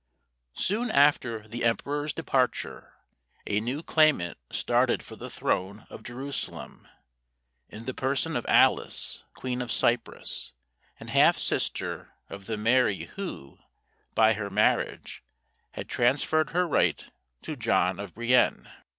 Soon 0.55 0.89
after 0.89 1.47
the 1.47 1.63
emperor's 1.63 2.11
departure 2.11 2.95
a 3.45 3.59
new 3.59 3.83
claimant 3.83 4.35
started 4.51 5.03
for 5.03 5.15
the 5.15 5.29
throne 5.29 5.85
of 5.91 6.01
Jerusalem, 6.01 6.87
in 7.69 7.85
the 7.85 7.93
person 7.93 8.35
of 8.35 8.43
Alice 8.49 9.23
queen 9.35 9.61
of 9.61 9.71
Cyprus, 9.71 10.53
and 10.99 11.11
half 11.11 11.37
sister 11.37 12.15
of 12.31 12.47
the 12.47 12.57
Mary 12.57 13.11
who, 13.15 13.59
by 14.15 14.33
her 14.33 14.49
marriage, 14.49 15.23
had 15.73 15.87
transferred 15.87 16.49
her 16.49 16.67
right 16.67 17.05
to 17.43 17.55
John 17.55 17.99
of 17.99 18.15
Brienne. 18.15 18.71